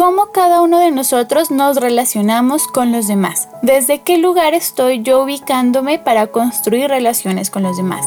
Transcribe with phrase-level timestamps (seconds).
[0.00, 3.50] cómo cada uno de nosotros nos relacionamos con los demás.
[3.60, 8.06] ¿Desde qué lugar estoy yo ubicándome para construir relaciones con los demás?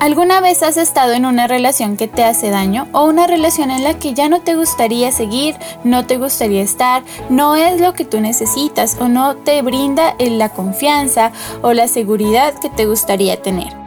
[0.00, 3.84] ¿Alguna vez has estado en una relación que te hace daño o una relación en
[3.84, 8.04] la que ya no te gustaría seguir, no te gustaría estar, no es lo que
[8.04, 11.32] tú necesitas o no te brinda la confianza
[11.62, 13.81] o la seguridad que te gustaría tener?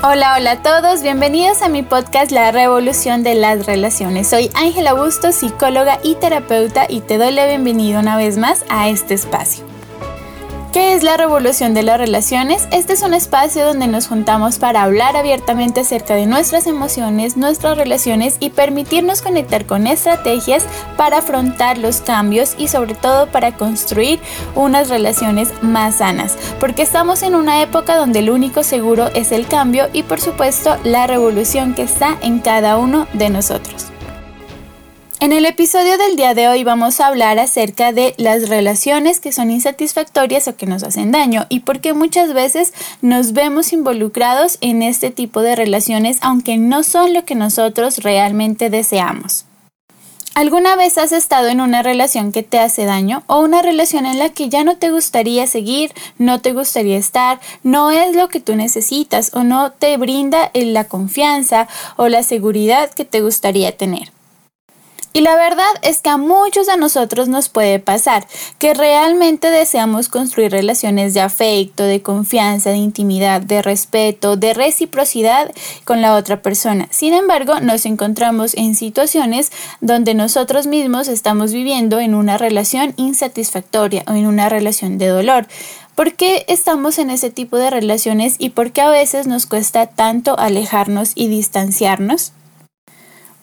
[0.00, 4.28] Hola, hola a todos, bienvenidos a mi podcast La Revolución de las Relaciones.
[4.28, 8.88] Soy Ángela Busto, psicóloga y terapeuta y te doy la bienvenida una vez más a
[8.88, 9.67] este espacio.
[10.78, 12.68] ¿Qué es la revolución de las relaciones?
[12.70, 17.76] Este es un espacio donde nos juntamos para hablar abiertamente acerca de nuestras emociones, nuestras
[17.76, 20.64] relaciones y permitirnos conectar con estrategias
[20.96, 24.20] para afrontar los cambios y sobre todo para construir
[24.54, 26.38] unas relaciones más sanas.
[26.60, 30.76] Porque estamos en una época donde el único seguro es el cambio y por supuesto
[30.84, 33.90] la revolución que está en cada uno de nosotros.
[35.20, 39.32] En el episodio del día de hoy vamos a hablar acerca de las relaciones que
[39.32, 44.58] son insatisfactorias o que nos hacen daño y por qué muchas veces nos vemos involucrados
[44.60, 49.44] en este tipo de relaciones aunque no son lo que nosotros realmente deseamos.
[50.36, 54.20] ¿Alguna vez has estado en una relación que te hace daño o una relación en
[54.20, 58.38] la que ya no te gustaría seguir, no te gustaría estar, no es lo que
[58.38, 61.66] tú necesitas o no te brinda la confianza
[61.96, 64.12] o la seguridad que te gustaría tener?
[65.14, 68.26] Y la verdad es que a muchos de nosotros nos puede pasar
[68.58, 75.50] que realmente deseamos construir relaciones de afecto, de confianza, de intimidad, de respeto, de reciprocidad
[75.84, 76.88] con la otra persona.
[76.90, 79.50] Sin embargo, nos encontramos en situaciones
[79.80, 85.46] donde nosotros mismos estamos viviendo en una relación insatisfactoria o en una relación de dolor.
[85.94, 89.86] ¿Por qué estamos en ese tipo de relaciones y por qué a veces nos cuesta
[89.86, 92.32] tanto alejarnos y distanciarnos?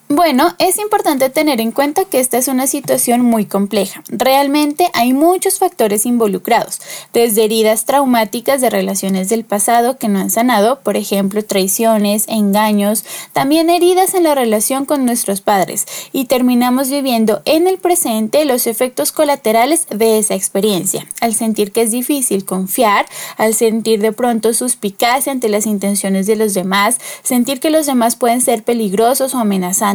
[0.08, 4.04] Bueno, es importante tener en cuenta que esta es una situación muy compleja.
[4.08, 6.80] Realmente hay muchos factores involucrados,
[7.12, 13.04] desde heridas traumáticas de relaciones del pasado que no han sanado, por ejemplo, traiciones, engaños,
[13.34, 18.68] también heridas en la relación con nuestros padres, y terminamos viviendo en el presente los
[18.68, 23.08] efectos colaterales de esa experiencia, al sentir que es difícil confiar,
[23.38, 28.16] al sentir de pronto suspicacia ante las intenciones de los demás, sentir que los demás
[28.16, 29.95] pueden ser peligrosos o amenazantes,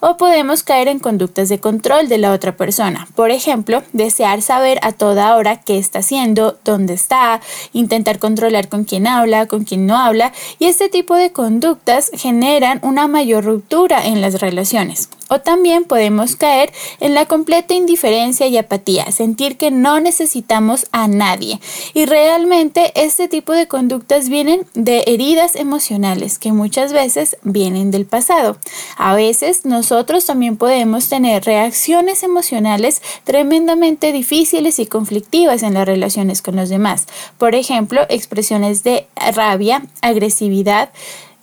[0.00, 3.08] o podemos caer en conductas de control de la otra persona.
[3.14, 7.40] Por ejemplo, desear saber a toda hora qué está haciendo, dónde está,
[7.72, 12.80] intentar controlar con quién habla, con quién no habla y este tipo de conductas generan
[12.82, 15.08] una mayor ruptura en las relaciones.
[15.32, 21.06] O también podemos caer en la completa indiferencia y apatía, sentir que no necesitamos a
[21.06, 21.60] nadie.
[21.94, 28.06] Y realmente este tipo de conductas vienen de heridas emocionales que muchas veces vienen del
[28.06, 28.56] pasado.
[28.98, 36.42] A veces nosotros también podemos tener reacciones emocionales tremendamente difíciles y conflictivas en las relaciones
[36.42, 37.06] con los demás.
[37.38, 40.90] Por ejemplo, expresiones de rabia, agresividad,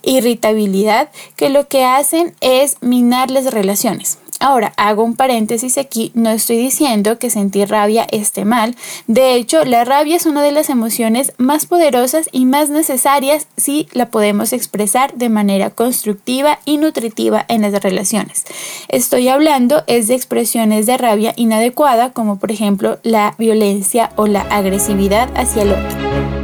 [0.08, 4.18] irritabilidad que lo que hacen es minar las relaciones.
[4.40, 8.76] Ahora, hago un paréntesis aquí, no estoy diciendo que sentir rabia esté mal,
[9.08, 13.88] de hecho, la rabia es una de las emociones más poderosas y más necesarias si
[13.92, 18.44] la podemos expresar de manera constructiva y nutritiva en las relaciones.
[18.88, 24.42] Estoy hablando es de expresiones de rabia inadecuada, como por ejemplo la violencia o la
[24.42, 26.37] agresividad hacia el otro.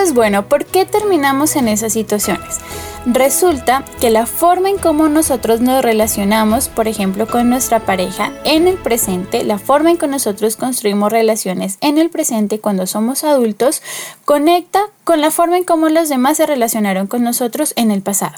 [0.00, 2.56] Entonces, bueno, ¿por qué terminamos en esas situaciones?
[3.04, 8.66] Resulta que la forma en cómo nosotros nos relacionamos, por ejemplo, con nuestra pareja en
[8.66, 13.82] el presente, la forma en que nosotros construimos relaciones en el presente cuando somos adultos,
[14.24, 18.36] conecta con la forma en cómo los demás se relacionaron con nosotros en el pasado.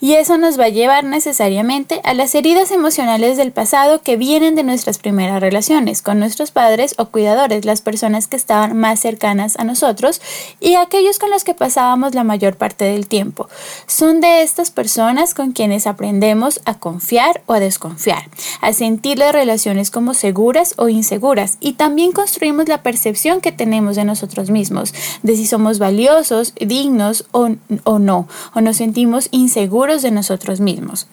[0.00, 4.54] Y eso nos va a llevar necesariamente a las heridas emocionales del pasado que vienen
[4.54, 9.58] de nuestras primeras relaciones con nuestros padres o cuidadores, las personas que estaban más cercanas
[9.58, 10.22] a nosotros
[10.60, 13.50] y aquellos con los que pasábamos la mayor parte del tiempo.
[13.86, 18.30] Son de estas personas con quienes aprendemos a confiar o a desconfiar,
[18.62, 23.94] a sentir las relaciones como seguras o inseguras y también construimos la percepción que tenemos
[23.94, 26.13] de nosotros mismos, de si somos valiosos,
[26.60, 27.50] dignos o,
[27.84, 31.06] o no, o nos sentimos inseguros de nosotros mismos.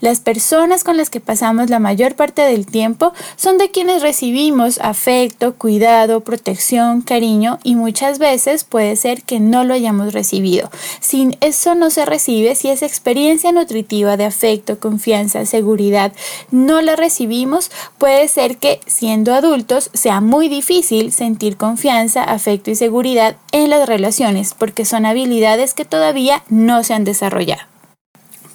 [0.00, 4.78] Las personas con las que pasamos la mayor parte del tiempo son de quienes recibimos
[4.80, 10.70] afecto, cuidado, protección, cariño y muchas veces puede ser que no lo hayamos recibido.
[11.00, 16.12] Sin eso no se recibe, si esa experiencia nutritiva de afecto, confianza, seguridad
[16.50, 22.74] no la recibimos, puede ser que siendo adultos sea muy difícil sentir confianza, afecto y
[22.74, 27.62] seguridad en las relaciones porque son habilidades que todavía no se han desarrollado.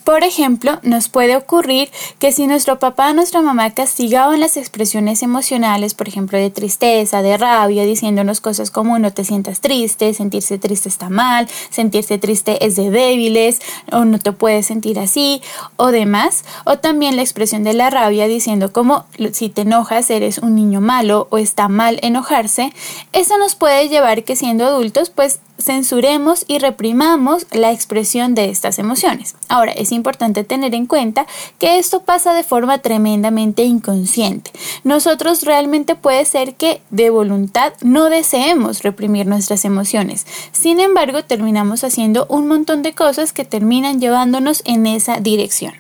[0.04, 5.22] Por ejemplo, nos puede ocurrir que si nuestro papá o nuestra mamá castigaban las expresiones
[5.22, 10.58] emocionales, por ejemplo, de tristeza, de rabia, diciéndonos cosas como no te sientas triste, sentirse
[10.58, 13.62] triste está mal, sentirse triste es de débiles,
[13.92, 15.42] o no te puedes sentir así,
[15.78, 20.40] o demás, o también la expresión de la rabia diciendo como si te enojas eres
[20.40, 22.74] un niño malo o está mal enojarse,
[23.14, 28.80] eso nos puede llevar que siendo adultos pues censuremos y reprimamos la expresión de estas
[28.80, 29.36] emociones.
[29.48, 31.26] Ahora, es importante tener en cuenta
[31.60, 34.52] que esto pasa de forma tremendamente inconsciente.
[34.84, 40.26] Nosotros realmente puede ser que de voluntad no deseemos reprimir nuestras emociones.
[40.52, 45.74] Sin embargo, terminamos haciendo un montón de cosas que terminan llevándonos en esa dirección.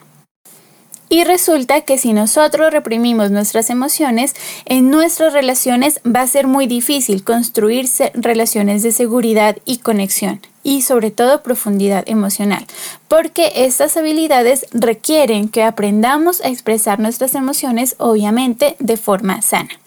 [1.12, 6.68] Y resulta que si nosotros reprimimos nuestras emociones, en nuestras relaciones va a ser muy
[6.68, 12.66] difícil construirse relaciones de seguridad y conexión y sobre todo profundidad emocional,
[13.10, 19.82] porque estas habilidades requieren que aprendamos a expresar nuestras emociones obviamente de forma sana.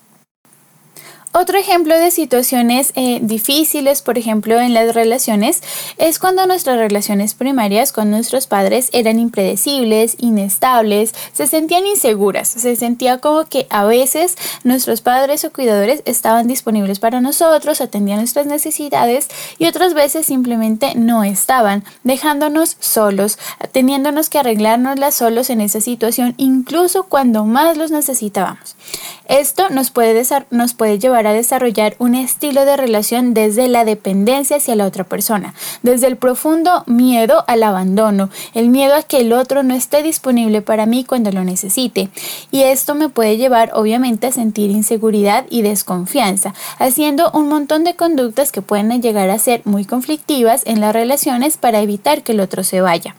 [1.37, 5.65] Otro ejemplo de situaciones eh, difíciles, por ejemplo, en las relaciones,
[5.99, 12.77] es cuando nuestras relaciones primarias con nuestros padres eran impredecibles, inestables, se sentían inseguras, se
[12.77, 18.47] sentía como que a veces nuestros padres o cuidadores estaban disponibles para nosotros, atendían nuestras
[18.47, 19.27] necesidades
[19.59, 23.41] y otras veces simplemente no estaban, dejándonos solos,
[23.73, 28.77] teniéndonos que arreglárnoslas solos en esa situación, incluso cuando más los necesitábamos.
[29.27, 34.57] Esto nos puede, nos puede llevar a desarrollar un estilo de relación desde la dependencia
[34.57, 39.33] hacia la otra persona, desde el profundo miedo al abandono, el miedo a que el
[39.33, 42.09] otro no esté disponible para mí cuando lo necesite.
[42.51, 47.95] Y esto me puede llevar obviamente a sentir inseguridad y desconfianza, haciendo un montón de
[47.95, 52.41] conductas que pueden llegar a ser muy conflictivas en las relaciones para evitar que el
[52.41, 53.15] otro se vaya.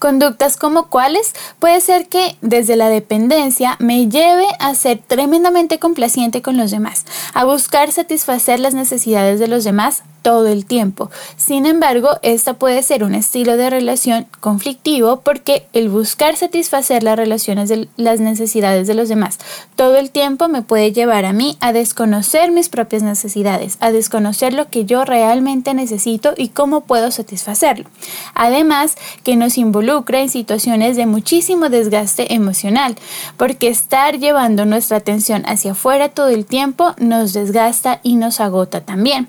[0.00, 6.40] Conductas como cuáles puede ser que desde la dependencia me lleve a ser tremendamente complaciente
[6.40, 7.04] con los demás,
[7.34, 11.10] a buscar satisfacer las necesidades de los demás todo el tiempo.
[11.36, 17.16] Sin embargo, esta puede ser un estilo de relación conflictivo porque el buscar satisfacer las
[17.16, 19.38] relaciones de las necesidades de los demás
[19.80, 24.52] todo el tiempo me puede llevar a mí a desconocer mis propias necesidades, a desconocer
[24.52, 27.88] lo que yo realmente necesito y cómo puedo satisfacerlo.
[28.34, 32.96] Además, que nos involucra en situaciones de muchísimo desgaste emocional,
[33.36, 38.82] porque estar llevando nuestra atención hacia afuera todo el tiempo nos desgasta y nos agota
[38.82, 39.28] también.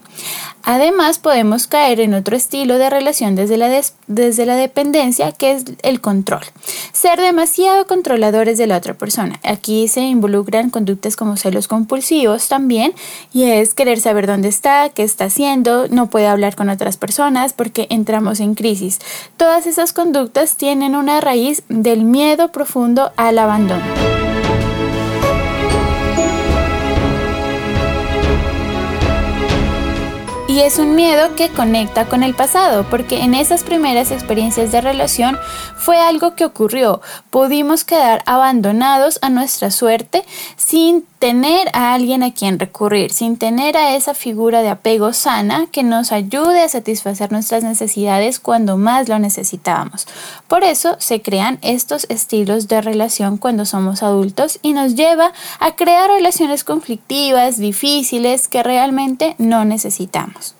[1.21, 3.69] Podemos caer en otro estilo de relación desde la,
[4.07, 6.41] desde la dependencia, que es el control.
[6.91, 9.39] Ser demasiado controladores de la otra persona.
[9.43, 12.93] Aquí se involucran conductas como celos compulsivos también,
[13.33, 17.53] y es querer saber dónde está, qué está haciendo, no puede hablar con otras personas
[17.53, 18.99] porque entramos en crisis.
[19.37, 24.10] Todas esas conductas tienen una raíz del miedo profundo al abandono.
[30.51, 34.81] Y es un miedo que conecta con el pasado, porque en esas primeras experiencias de
[34.81, 35.39] relación
[35.77, 36.99] fue algo que ocurrió.
[37.29, 40.25] Pudimos quedar abandonados a nuestra suerte
[40.57, 45.67] sin tener a alguien a quien recurrir, sin tener a esa figura de apego sana
[45.71, 50.07] que nos ayude a satisfacer nuestras necesidades cuando más lo necesitábamos.
[50.47, 55.75] Por eso se crean estos estilos de relación cuando somos adultos y nos lleva a
[55.75, 60.55] crear relaciones conflictivas, difíciles, que realmente no necesitamos.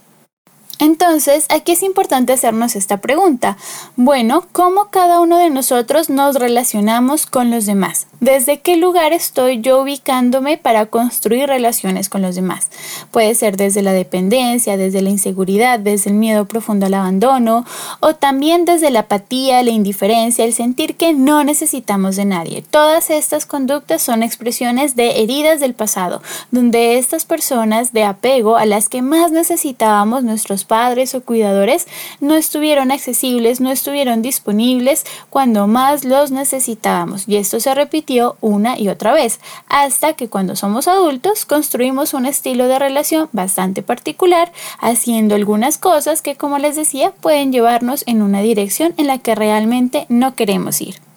[0.82, 3.56] Entonces, aquí es importante hacernos esta pregunta.
[3.98, 8.08] Bueno, ¿cómo cada uno de nosotros nos relacionamos con los demás?
[8.20, 12.70] ¿Desde qué lugar estoy yo ubicándome para construir relaciones con los demás?
[13.12, 17.64] Puede ser desde la dependencia, desde la inseguridad, desde el miedo profundo al abandono
[18.00, 22.64] o también desde la apatía, la indiferencia, el sentir que no necesitamos de nadie.
[22.68, 28.66] Todas estas conductas son expresiones de heridas del pasado, donde estas personas de apego a
[28.66, 31.86] las que más necesitábamos nuestros padres o cuidadores
[32.22, 37.28] no estuvieron accesibles, no estuvieron disponibles cuando más los necesitábamos.
[37.28, 42.26] Y esto se repitió una y otra vez, hasta que cuando somos adultos construimos un
[42.26, 48.22] estilo de relación bastante particular, haciendo algunas cosas que, como les decía, pueden llevarnos en
[48.22, 51.11] una dirección en la que realmente no queremos ir.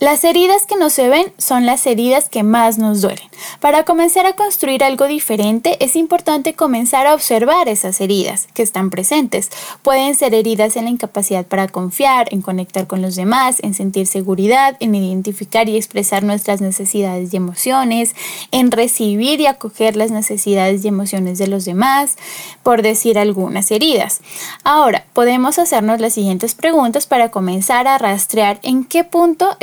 [0.00, 3.28] Las heridas que no se ven son las heridas que más nos duelen.
[3.58, 8.90] Para comenzar a construir algo diferente es importante comenzar a observar esas heridas que están
[8.90, 9.50] presentes.
[9.82, 14.06] Pueden ser heridas en la incapacidad para confiar, en conectar con los demás, en sentir
[14.06, 18.14] seguridad, en identificar y expresar nuestras necesidades y emociones,
[18.52, 22.16] en recibir y acoger las necesidades y emociones de los demás,
[22.62, 24.20] por decir algunas heridas.
[24.62, 29.56] Ahora, podemos hacernos las siguientes preguntas para comenzar a rastrear en qué punto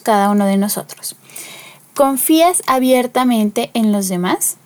[0.00, 1.16] cada uno de nosotros.
[1.94, 4.56] ¿Confías abiertamente en los demás?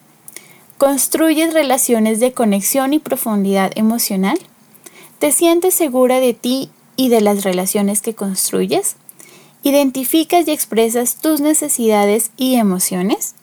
[0.79, 4.39] ¿Construyes relaciones de conexión y profundidad emocional?
[5.19, 8.97] ¿Te sientes segura de ti y de las relaciones que construyes?
[9.63, 13.35] ¿Identificas y expresas tus necesidades y emociones?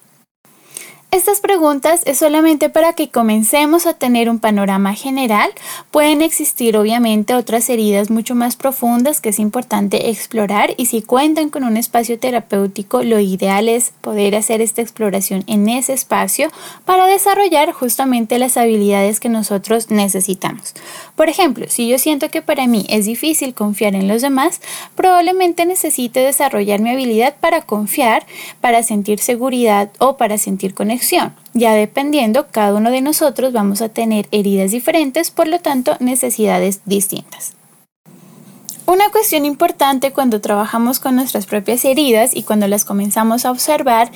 [1.13, 5.51] Estas preguntas es solamente para que comencemos a tener un panorama general.
[5.91, 11.49] Pueden existir obviamente otras heridas mucho más profundas que es importante explorar y si cuentan
[11.49, 16.49] con un espacio terapéutico lo ideal es poder hacer esta exploración en ese espacio
[16.85, 20.73] para desarrollar justamente las habilidades que nosotros necesitamos.
[21.17, 24.61] Por ejemplo, si yo siento que para mí es difícil confiar en los demás,
[24.95, 28.25] probablemente necesite desarrollar mi habilidad para confiar,
[28.61, 31.00] para sentir seguridad o para sentir conexión
[31.53, 36.81] ya dependiendo, cada uno de nosotros vamos a tener heridas diferentes, por lo tanto necesidades
[36.85, 37.53] distintas.
[38.85, 44.11] Una cuestión importante cuando trabajamos con nuestras propias heridas y cuando las comenzamos a observar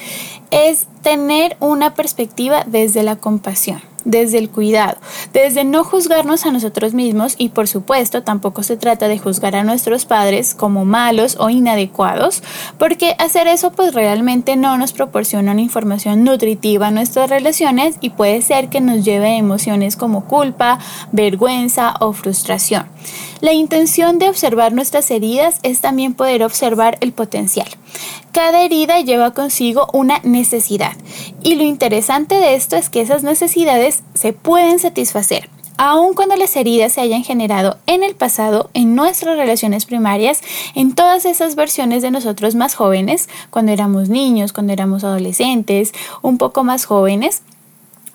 [0.51, 4.97] es tener una perspectiva desde la compasión desde el cuidado,
[5.33, 9.63] desde no juzgarnos a nosotros mismos y por supuesto tampoco se trata de juzgar a
[9.63, 12.43] nuestros padres como malos o inadecuados,
[12.77, 18.11] porque hacer eso pues realmente no nos proporciona una información nutritiva a nuestras relaciones y
[18.11, 20.77] puede ser que nos lleve a emociones como culpa,
[21.11, 22.85] vergüenza o frustración.
[23.41, 27.67] La intención de observar nuestras heridas es también poder observar el potencial.
[28.31, 30.93] Cada herida lleva consigo una necesidad.
[31.41, 36.55] Y lo interesante de esto es que esas necesidades se pueden satisfacer aun cuando las
[36.55, 40.41] heridas se hayan generado en el pasado, en nuestras relaciones primarias,
[40.73, 46.37] en todas esas versiones de nosotros más jóvenes, cuando éramos niños, cuando éramos adolescentes, un
[46.37, 47.41] poco más jóvenes,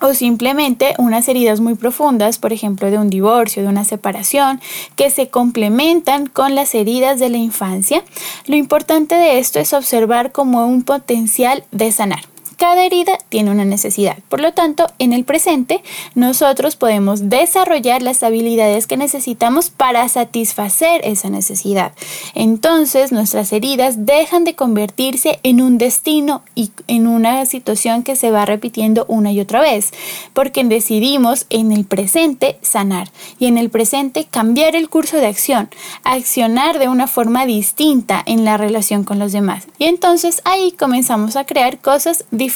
[0.01, 4.59] o simplemente unas heridas muy profundas, por ejemplo, de un divorcio, de una separación,
[4.95, 8.03] que se complementan con las heridas de la infancia.
[8.45, 12.30] Lo importante de esto es observar como un potencial de sanar.
[12.61, 14.19] Cada herida tiene una necesidad.
[14.29, 15.81] Por lo tanto, en el presente,
[16.13, 21.93] nosotros podemos desarrollar las habilidades que necesitamos para satisfacer esa necesidad.
[22.35, 28.29] Entonces, nuestras heridas dejan de convertirse en un destino y en una situación que se
[28.29, 29.89] va repitiendo una y otra vez,
[30.33, 35.67] porque decidimos en el presente sanar y en el presente cambiar el curso de acción,
[36.03, 39.63] accionar de una forma distinta en la relación con los demás.
[39.79, 42.50] Y entonces ahí comenzamos a crear cosas diferentes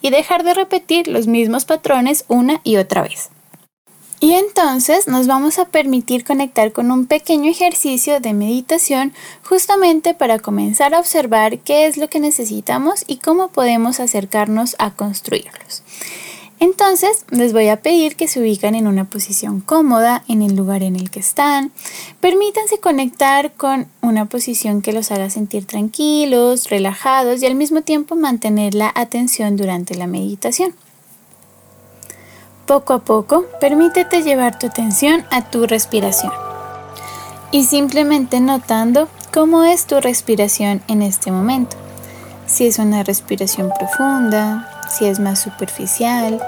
[0.00, 3.30] y dejar de repetir los mismos patrones una y otra vez.
[4.22, 10.38] Y entonces nos vamos a permitir conectar con un pequeño ejercicio de meditación justamente para
[10.38, 15.82] comenzar a observar qué es lo que necesitamos y cómo podemos acercarnos a construirlos.
[16.62, 20.84] Entonces les voy a pedir que se ubican en una posición cómoda en el lugar
[20.84, 21.72] en el que están.
[22.20, 28.14] Permítanse conectar con una posición que los haga sentir tranquilos, relajados y al mismo tiempo
[28.14, 30.72] mantener la atención durante la meditación.
[32.64, 36.30] Poco a poco, permítete llevar tu atención a tu respiración
[37.50, 41.76] y simplemente notando cómo es tu respiración en este momento.
[42.46, 46.40] Si es una respiración profunda, si es más superficial,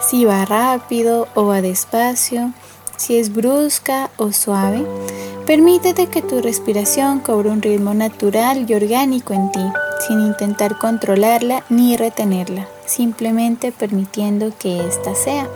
[0.00, 2.52] si va rápido o va despacio,
[2.96, 4.86] si es brusca o suave.
[5.46, 9.64] Permítete que tu respiración cobre un ritmo natural y orgánico en ti,
[10.06, 15.48] sin intentar controlarla ni retenerla, simplemente permitiendo que ésta sea.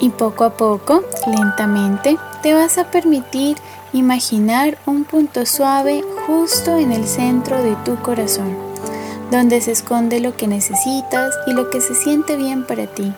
[0.00, 3.56] Y poco a poco, lentamente, te vas a permitir
[3.92, 8.63] imaginar un punto suave justo en el centro de tu corazón
[9.30, 13.12] donde se esconde lo que necesitas y lo que se siente bien para ti.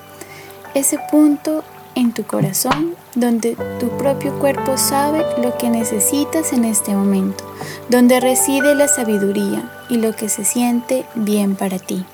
[0.74, 6.94] Ese punto en tu corazón donde tu propio cuerpo sabe lo que necesitas en este
[6.94, 7.44] momento,
[7.88, 12.04] donde reside la sabiduría y lo que se siente bien para ti.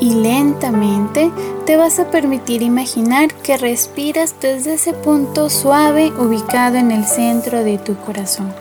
[0.00, 1.30] Y lentamente
[1.66, 7.64] te vas a permitir imaginar que respiras desde ese punto suave ubicado en el centro
[7.64, 8.52] de tu corazón.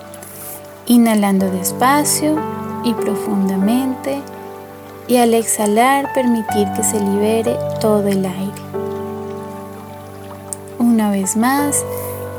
[0.87, 2.35] Inhalando despacio
[2.87, 4.21] y profundamente
[5.09, 8.61] y al exhalar permitir que se libere todo el aire.
[10.79, 11.83] Una vez más,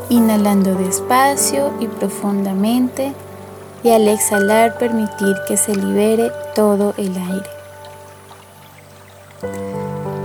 [0.09, 3.13] inhalando despacio y profundamente
[3.83, 7.51] y al exhalar permitir que se libere todo el aire.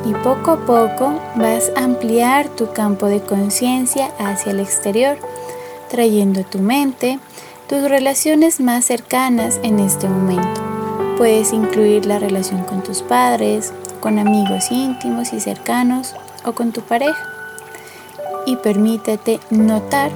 [0.05, 5.17] Y poco a poco vas a ampliar tu campo de conciencia hacia el exterior,
[5.89, 7.19] trayendo tu mente
[7.73, 10.61] tus relaciones más cercanas en este momento.
[11.17, 16.13] Puedes incluir la relación con tus padres, con amigos íntimos y cercanos
[16.45, 17.27] o con tu pareja.
[18.45, 20.11] Y permítete notar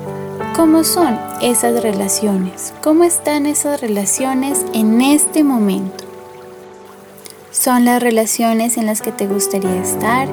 [0.56, 6.06] cómo son esas relaciones, cómo están esas relaciones en este momento.
[7.50, 10.28] Son las relaciones en las que te gustaría estar,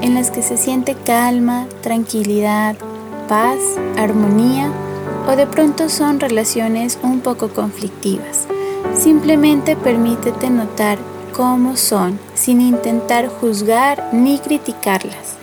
[0.00, 2.74] en las que se siente calma, tranquilidad,
[3.28, 3.60] paz,
[3.96, 4.72] armonía
[5.28, 8.46] o de pronto son relaciones un poco conflictivas.
[8.94, 10.98] Simplemente permítete notar
[11.36, 15.36] cómo son sin intentar juzgar ni criticarlas.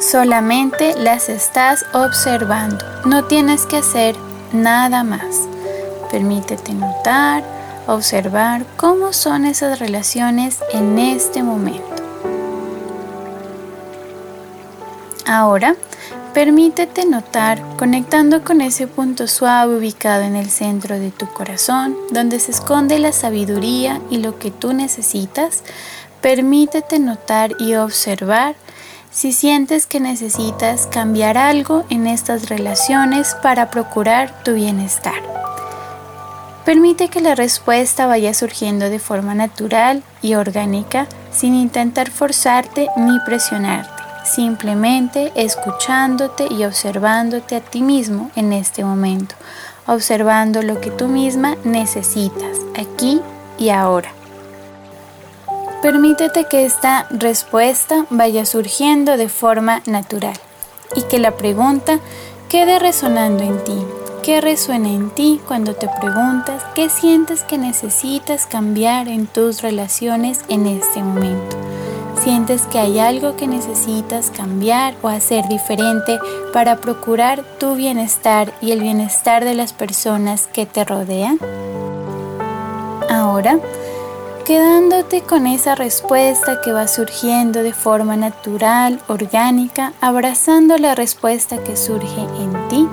[0.00, 2.84] Solamente las estás observando.
[3.04, 4.16] No tienes que hacer
[4.52, 5.46] nada más.
[6.10, 7.44] Permítete notar,
[7.86, 11.84] observar cómo son esas relaciones en este momento.
[15.26, 15.76] Ahora
[16.34, 22.40] Permítete notar conectando con ese punto suave ubicado en el centro de tu corazón, donde
[22.40, 25.62] se esconde la sabiduría y lo que tú necesitas.
[26.20, 28.56] Permítete notar y observar
[29.12, 35.22] si sientes que necesitas cambiar algo en estas relaciones para procurar tu bienestar.
[36.64, 43.20] Permite que la respuesta vaya surgiendo de forma natural y orgánica sin intentar forzarte ni
[43.20, 43.93] presionarte
[44.24, 49.34] simplemente escuchándote y observándote a ti mismo en este momento,
[49.86, 53.20] observando lo que tú misma necesitas aquí
[53.58, 54.10] y ahora.
[55.82, 60.38] Permítete que esta respuesta vaya surgiendo de forma natural
[60.96, 62.00] y que la pregunta
[62.48, 63.84] quede resonando en ti.
[64.22, 70.40] ¿Qué resuena en ti cuando te preguntas qué sientes que necesitas cambiar en tus relaciones
[70.48, 71.58] en este momento?
[72.24, 76.18] Sientes que hay algo que necesitas cambiar o hacer diferente
[76.54, 81.38] para procurar tu bienestar y el bienestar de las personas que te rodean?
[83.10, 83.58] Ahora,
[84.46, 91.76] quedándote con esa respuesta que va surgiendo de forma natural, orgánica, abrazando la respuesta que
[91.76, 92.88] surge en ti,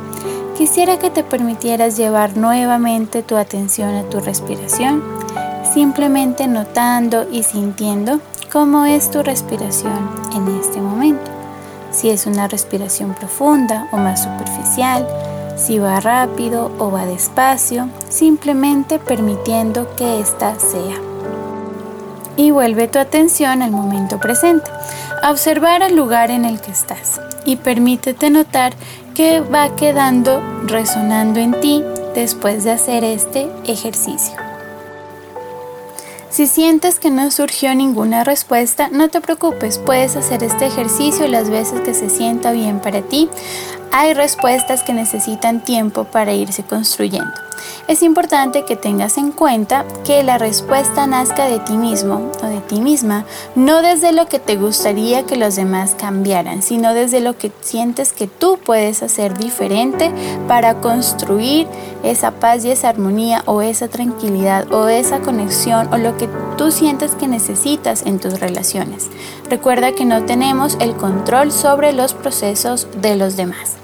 [0.58, 5.02] quisiera que te permitieras llevar nuevamente tu atención a tu respiración,
[5.74, 8.20] simplemente notando y sintiendo
[8.52, 11.32] cómo es tu respiración en este momento.
[11.92, 15.08] Si es una respiración profunda o más superficial,
[15.58, 20.98] si va rápido o va despacio, simplemente permitiendo que ésta sea.
[22.36, 24.70] Y vuelve tu atención al momento presente,
[25.22, 28.74] a observar el lugar en el que estás y permítete notar
[29.14, 31.84] que va quedando resonando en ti
[32.16, 34.51] después de hacer este ejercicio.
[36.32, 41.50] Si sientes que no surgió ninguna respuesta, no te preocupes, puedes hacer este ejercicio las
[41.50, 43.30] veces que se sienta bien para ti.
[43.92, 47.51] Hay respuestas que necesitan tiempo para irse construyendo.
[47.88, 52.62] Es importante que tengas en cuenta que la respuesta nazca de ti mismo o de
[52.62, 57.38] ti misma, no desde lo que te gustaría que los demás cambiaran, sino desde lo
[57.38, 60.12] que sientes que tú puedes hacer diferente
[60.48, 61.68] para construir
[62.04, 66.72] esa paz y esa armonía o esa tranquilidad o esa conexión o lo que tú
[66.72, 69.10] sientes que necesitas en tus relaciones.
[69.50, 73.81] Recuerda que no tenemos el control sobre los procesos de los demás.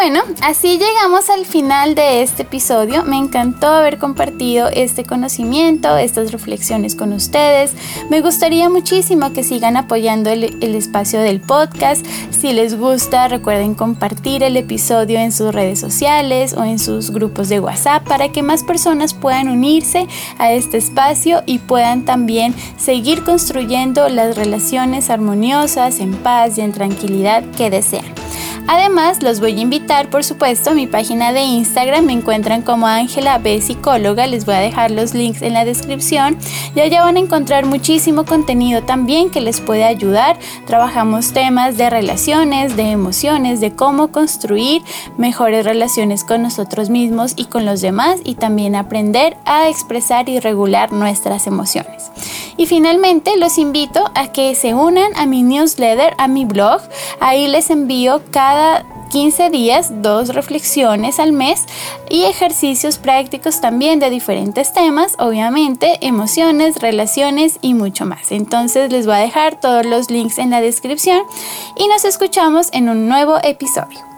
[0.00, 3.04] Bueno, así llegamos al final de este episodio.
[3.04, 7.72] Me encantó haber compartido este conocimiento, estas reflexiones con ustedes.
[8.08, 12.06] Me gustaría muchísimo que sigan apoyando el, espacio del podcast.
[12.30, 17.50] Si les gusta, recuerden compartir el episodio en sus redes sociales o en sus grupos
[17.50, 20.06] de WhatsApp para que más personas puedan unirse
[20.38, 26.72] a este espacio y puedan también seguir construyendo las relaciones armoniosas, en paz y en
[26.72, 28.29] tranquilidad que desean.
[28.66, 32.04] Además, los voy a invitar, por supuesto, a mi página de Instagram.
[32.04, 33.60] Me encuentran como Ángela B.
[33.60, 34.26] Psicóloga.
[34.26, 36.36] Les voy a dejar los links en la descripción.
[36.74, 40.38] Y allá van a encontrar muchísimo contenido también que les puede ayudar.
[40.66, 44.82] Trabajamos temas de relaciones, de emociones, de cómo construir
[45.16, 50.40] mejores relaciones con nosotros mismos y con los demás y también aprender a expresar y
[50.40, 52.10] regular nuestras emociones.
[52.56, 56.82] Y finalmente los invito a que se unan a mi newsletter, a mi blog.
[57.18, 58.20] Ahí les envío
[58.50, 61.66] cada 15 días, dos reflexiones al mes
[62.08, 68.32] y ejercicios prácticos también de diferentes temas, obviamente, emociones, relaciones y mucho más.
[68.32, 71.22] Entonces les voy a dejar todos los links en la descripción
[71.76, 74.09] y nos escuchamos en un nuevo episodio.